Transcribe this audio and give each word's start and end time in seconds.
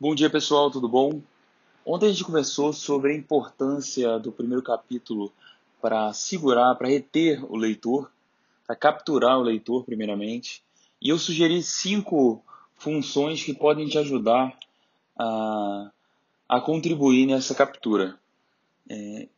Bom 0.00 0.14
dia 0.14 0.30
pessoal, 0.30 0.70
tudo 0.70 0.88
bom? 0.88 1.20
Ontem 1.84 2.06
a 2.06 2.10
gente 2.10 2.22
conversou 2.22 2.72
sobre 2.72 3.10
a 3.10 3.16
importância 3.16 4.16
do 4.20 4.30
primeiro 4.30 4.62
capítulo 4.62 5.32
para 5.82 6.12
segurar, 6.12 6.76
para 6.76 6.86
reter 6.86 7.44
o 7.52 7.56
leitor, 7.56 8.08
para 8.64 8.76
capturar 8.76 9.36
o 9.36 9.42
leitor, 9.42 9.84
primeiramente. 9.84 10.62
E 11.02 11.08
eu 11.08 11.18
sugeri 11.18 11.60
cinco 11.64 12.40
funções 12.76 13.42
que 13.42 13.52
podem 13.52 13.88
te 13.88 13.98
ajudar 13.98 14.56
a, 15.18 15.90
a 16.48 16.60
contribuir 16.60 17.26
nessa 17.26 17.52
captura. 17.52 18.20
É, 18.88 19.28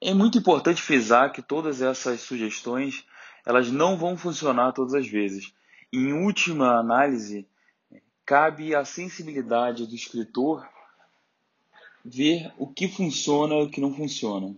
é 0.00 0.14
muito 0.14 0.38
importante 0.38 0.80
frisar 0.80 1.32
que 1.32 1.42
todas 1.42 1.82
essas 1.82 2.20
sugestões 2.20 3.04
elas 3.44 3.72
não 3.72 3.96
vão 3.96 4.16
funcionar 4.16 4.70
todas 4.70 4.94
as 4.94 5.08
vezes. 5.08 5.52
Em 5.92 6.12
última 6.12 6.78
análise, 6.78 7.44
cabe 8.24 8.74
à 8.74 8.84
sensibilidade 8.84 9.86
do 9.86 9.94
escritor 9.94 10.66
ver 12.04 12.52
o 12.58 12.66
que 12.66 12.88
funciona 12.88 13.54
e 13.54 13.62
o 13.64 13.70
que 13.70 13.80
não 13.80 13.94
funciona. 13.94 14.54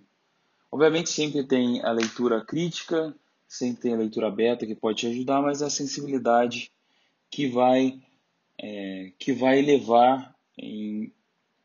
Obviamente 0.71 1.11
sempre 1.11 1.45
tem 1.45 1.83
a 1.85 1.93
leitura 1.93 2.45
crítica, 2.45 3.15
sempre 3.49 3.83
tem 3.83 3.95
a 3.95 3.99
leitura 3.99 4.31
beta 4.31 4.67
que 4.67 4.75
pode 4.75 4.99
te 4.99 5.07
ajudar, 5.07 5.41
mas 5.41 5.63
a 5.63 5.71
sensibilidade 5.71 6.73
que 7.31 7.49
vai 7.49 8.01
é, 8.59 9.13
que 9.19 9.33
vai 9.33 9.61
levar 9.61 10.35
em, 10.59 11.13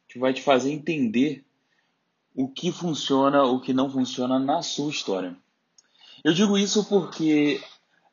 que 0.07 0.19
vai 0.19 0.33
te 0.33 0.41
fazer 0.41 0.71
entender 0.71 1.43
o 2.35 2.47
que 2.47 2.71
funciona, 2.71 3.43
o 3.43 3.59
que 3.59 3.73
não 3.73 3.89
funciona 3.89 4.37
na 4.39 4.61
sua 4.61 4.89
história. 4.89 5.35
Eu 6.23 6.33
digo 6.33 6.57
isso 6.57 6.87
porque 6.87 7.61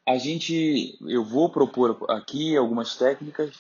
a 0.07 0.17
gente, 0.17 0.97
eu 1.07 1.25
vou 1.25 1.51
propor 1.51 2.07
aqui 2.11 2.57
algumas 2.57 2.97
técnicas 2.97 3.53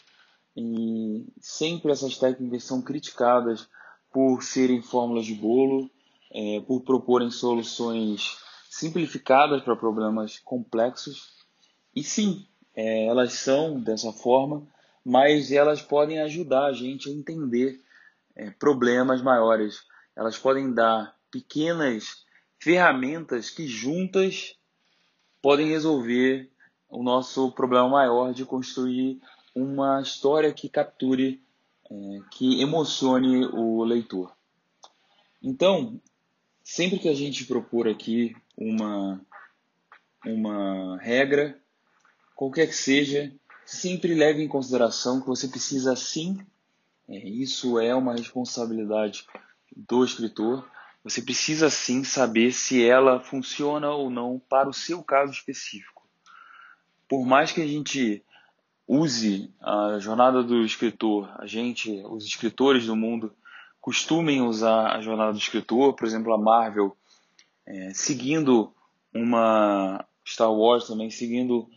e 0.60 1.24
sempre 1.40 1.92
essas 1.92 2.18
técnicas 2.18 2.64
são 2.64 2.82
criticadas 2.82 3.68
por 4.10 4.42
serem 4.42 4.82
fórmulas 4.82 5.24
de 5.24 5.34
bolo, 5.34 5.88
é, 6.32 6.60
por 6.66 6.80
proporem 6.82 7.30
soluções 7.30 8.38
simplificadas 8.68 9.62
para 9.62 9.76
problemas 9.76 10.40
complexos. 10.40 11.32
E 11.94 12.02
sim, 12.02 12.44
é, 12.74 13.06
elas 13.06 13.34
são 13.34 13.78
dessa 13.78 14.12
forma, 14.12 14.66
mas 15.04 15.52
elas 15.52 15.80
podem 15.80 16.20
ajudar 16.22 16.64
a 16.64 16.72
gente 16.72 17.08
a 17.08 17.12
entender 17.12 17.80
é, 18.34 18.50
problemas 18.50 19.22
maiores. 19.22 19.84
Elas 20.16 20.36
podem 20.36 20.74
dar 20.74 21.16
pequenas 21.30 22.24
ferramentas 22.58 23.48
que 23.48 23.68
juntas 23.68 24.56
podem 25.40 25.68
resolver 25.68 26.50
o 26.88 27.00
nosso 27.00 27.52
problema 27.52 27.88
maior 27.88 28.34
de 28.34 28.44
construir 28.44 29.20
uma 29.62 30.00
história 30.00 30.52
que 30.52 30.68
capture, 30.68 31.42
é, 31.90 32.20
que 32.30 32.60
emocione 32.62 33.46
o 33.46 33.82
leitor. 33.84 34.32
Então, 35.42 36.00
sempre 36.62 36.98
que 36.98 37.08
a 37.08 37.14
gente 37.14 37.44
propor 37.44 37.88
aqui 37.88 38.36
uma, 38.56 39.20
uma 40.24 40.98
regra, 40.98 41.58
qualquer 42.36 42.66
que 42.68 42.74
seja, 42.74 43.32
sempre 43.64 44.14
leve 44.14 44.42
em 44.42 44.48
consideração 44.48 45.20
que 45.20 45.26
você 45.26 45.48
precisa 45.48 45.96
sim, 45.96 46.38
é, 47.08 47.16
isso 47.16 47.78
é 47.80 47.94
uma 47.94 48.14
responsabilidade 48.14 49.26
do 49.76 50.04
escritor, 50.04 50.68
você 51.02 51.22
precisa 51.22 51.70
sim 51.70 52.04
saber 52.04 52.52
se 52.52 52.84
ela 52.84 53.20
funciona 53.20 53.90
ou 53.90 54.10
não 54.10 54.38
para 54.38 54.68
o 54.68 54.74
seu 54.74 55.02
caso 55.02 55.32
específico. 55.32 56.06
Por 57.08 57.24
mais 57.24 57.50
que 57.50 57.62
a 57.62 57.66
gente 57.66 58.22
use 58.88 59.52
a 59.60 59.98
jornada 59.98 60.42
do 60.42 60.64
escritor, 60.64 61.30
a 61.38 61.46
gente, 61.46 62.02
os 62.06 62.24
escritores 62.24 62.86
do 62.86 62.96
mundo, 62.96 63.34
costumem 63.80 64.40
usar 64.40 64.96
a 64.96 65.02
jornada 65.02 65.32
do 65.32 65.38
escritor, 65.38 65.94
por 65.94 66.06
exemplo, 66.06 66.32
a 66.32 66.38
Marvel, 66.38 66.96
é, 67.66 67.92
seguindo 67.92 68.72
uma 69.12 70.04
Star 70.26 70.52
Wars 70.52 70.86
também, 70.86 71.10
seguindo 71.10 71.68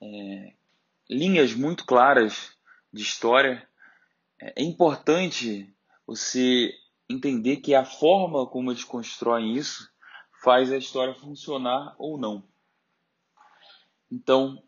é, 0.00 0.52
linhas 1.10 1.52
muito 1.52 1.84
claras 1.84 2.52
de 2.92 3.02
história. 3.02 3.66
É, 4.40 4.62
é 4.62 4.64
importante 4.64 5.68
você 6.06 6.72
entender 7.08 7.56
que 7.56 7.74
a 7.74 7.84
forma 7.84 8.46
como 8.46 8.70
eles 8.70 8.84
constroem 8.84 9.56
isso 9.56 9.90
faz 10.42 10.72
a 10.72 10.76
história 10.76 11.14
funcionar 11.14 11.94
ou 11.98 12.16
não. 12.16 12.44
Então, 14.10 14.62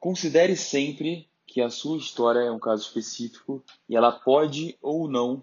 Considere 0.00 0.56
sempre 0.56 1.28
que 1.46 1.60
a 1.60 1.68
sua 1.68 1.98
história 1.98 2.40
é 2.40 2.50
um 2.50 2.58
caso 2.58 2.84
específico 2.84 3.62
e 3.86 3.94
ela 3.94 4.10
pode 4.10 4.78
ou 4.80 5.06
não 5.06 5.42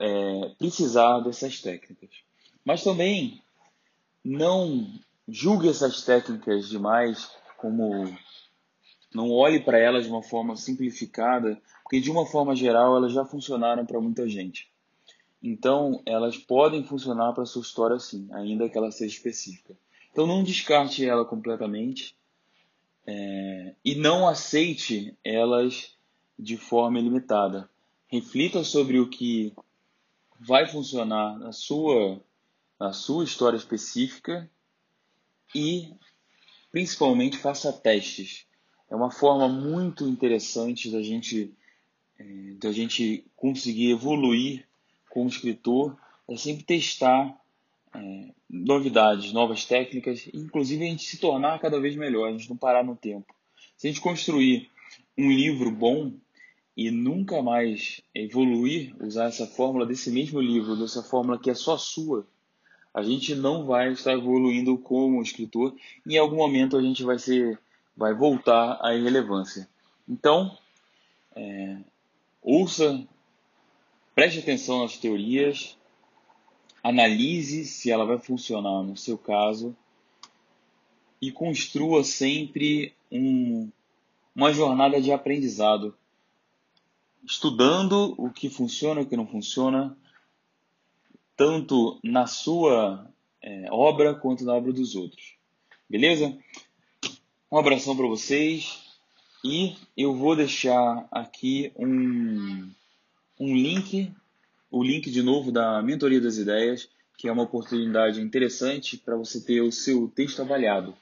é, 0.00 0.52
precisar 0.58 1.20
dessas 1.20 1.60
técnicas. 1.60 2.10
Mas 2.64 2.82
também 2.82 3.40
não 4.24 4.90
julgue 5.28 5.68
essas 5.68 6.02
técnicas 6.02 6.68
demais 6.68 7.30
como 7.56 8.04
não 9.14 9.30
olhe 9.30 9.60
para 9.60 9.78
elas 9.78 10.04
de 10.04 10.10
uma 10.10 10.22
forma 10.22 10.56
simplificada, 10.56 11.60
porque 11.84 12.00
de 12.00 12.10
uma 12.10 12.26
forma 12.26 12.56
geral 12.56 12.96
elas 12.96 13.12
já 13.12 13.24
funcionaram 13.24 13.86
para 13.86 14.00
muita 14.00 14.28
gente. 14.28 14.68
Então, 15.40 16.02
elas 16.04 16.36
podem 16.36 16.82
funcionar 16.82 17.32
para 17.32 17.46
sua 17.46 17.62
história 17.62 17.98
sim, 17.98 18.26
ainda 18.32 18.68
que 18.68 18.76
ela 18.76 18.90
seja 18.90 19.14
específica. 19.14 19.76
Então, 20.10 20.26
não 20.26 20.42
descarte 20.42 21.06
ela 21.06 21.24
completamente 21.24 22.16
é, 23.06 23.74
e 23.84 23.94
não 23.94 24.26
aceite 24.26 25.16
elas 25.22 25.94
de 26.38 26.56
forma 26.56 26.98
ilimitada. 26.98 27.68
Reflita 28.08 28.64
sobre 28.64 28.98
o 28.98 29.08
que 29.08 29.54
vai 30.40 30.66
funcionar 30.66 31.38
na 31.38 31.52
sua, 31.52 32.20
na 32.78 32.92
sua 32.92 33.24
história 33.24 33.56
específica 33.56 34.50
e 35.54 35.92
principalmente 36.70 37.38
faça 37.38 37.72
testes. 37.72 38.46
É 38.90 38.96
uma 38.96 39.10
forma 39.10 39.48
muito 39.48 40.06
interessante 40.06 40.90
da 40.90 41.02
gente, 41.02 41.52
é, 42.18 42.24
da 42.58 42.72
gente 42.72 43.24
conseguir 43.36 43.90
evoluir 43.90 44.66
como 45.08 45.28
escritor, 45.28 45.96
é 46.28 46.36
sempre 46.36 46.64
testar 46.64 47.40
é, 47.94 48.28
novidades, 48.50 49.32
novas 49.32 49.64
técnicas, 49.64 50.28
inclusive 50.32 50.84
a 50.84 50.88
gente 50.88 51.04
se 51.04 51.18
tornar 51.18 51.58
cada 51.60 51.80
vez 51.80 51.96
melhor, 51.96 52.28
a 52.28 52.32
gente 52.32 52.48
não 52.50 52.56
parar 52.56 52.84
no 52.84 52.96
tempo. 52.96 53.34
Se 53.76 53.86
a 53.86 53.90
gente 53.90 54.00
construir 54.00 54.70
um 55.16 55.30
livro 55.30 55.70
bom 55.70 56.12
e 56.76 56.90
nunca 56.90 57.40
mais 57.40 58.02
evoluir, 58.14 58.94
usar 59.00 59.26
essa 59.26 59.46
fórmula 59.46 59.86
desse 59.86 60.10
mesmo 60.10 60.40
livro, 60.40 60.76
dessa 60.76 61.02
fórmula 61.02 61.38
que 61.38 61.50
é 61.50 61.54
só 61.54 61.76
sua, 61.78 62.26
a 62.92 63.02
gente 63.02 63.34
não 63.34 63.66
vai 63.66 63.92
estar 63.92 64.12
evoluindo 64.12 64.76
como 64.78 65.22
escritor 65.22 65.74
e 66.06 66.14
em 66.14 66.18
algum 66.18 66.36
momento 66.36 66.76
a 66.76 66.82
gente 66.82 67.02
vai 67.02 67.18
ser, 67.18 67.58
vai 67.96 68.14
voltar 68.14 68.78
à 68.82 68.94
irrelevância. 68.94 69.68
Então, 70.08 70.56
é, 71.34 71.76
ouça, 72.42 73.04
preste 74.14 74.40
atenção 74.40 74.82
nas 74.82 74.96
teorias, 74.96 75.76
analise 76.84 77.64
se 77.64 77.90
ela 77.90 78.04
vai 78.04 78.18
funcionar 78.18 78.82
no 78.82 78.94
seu 78.94 79.16
caso 79.16 79.74
e 81.18 81.32
construa 81.32 82.04
sempre 82.04 82.92
um, 83.10 83.70
uma 84.36 84.52
jornada 84.52 85.00
de 85.00 85.10
aprendizado, 85.10 85.96
estudando 87.24 88.14
o 88.18 88.30
que 88.30 88.50
funciona 88.50 89.00
e 89.00 89.04
o 89.04 89.06
que 89.06 89.16
não 89.16 89.26
funciona, 89.26 89.96
tanto 91.34 91.98
na 92.04 92.26
sua 92.26 93.10
é, 93.40 93.66
obra 93.70 94.14
quanto 94.14 94.44
na 94.44 94.52
obra 94.52 94.70
dos 94.70 94.94
outros. 94.94 95.36
Beleza? 95.88 96.36
Um 97.50 97.56
abração 97.56 97.96
para 97.96 98.06
vocês 98.06 98.84
e 99.42 99.74
eu 99.96 100.14
vou 100.14 100.36
deixar 100.36 101.08
aqui 101.10 101.72
um, 101.76 102.70
um 103.40 103.56
link 103.56 104.12
o 104.74 104.82
link 104.82 105.08
de 105.08 105.22
novo 105.22 105.52
da 105.52 105.80
Mentoria 105.80 106.20
das 106.20 106.36
Ideias, 106.36 106.88
que 107.16 107.28
é 107.28 107.32
uma 107.32 107.44
oportunidade 107.44 108.20
interessante 108.20 108.96
para 108.96 109.16
você 109.16 109.40
ter 109.40 109.60
o 109.60 109.70
seu 109.70 110.08
texto 110.08 110.42
avaliado. 110.42 110.94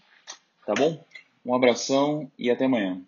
Tá 0.66 0.74
bom? 0.74 1.02
Um 1.44 1.54
abração 1.54 2.30
e 2.38 2.50
até 2.50 2.66
amanhã. 2.66 3.00